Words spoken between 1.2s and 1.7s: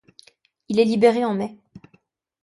en mai.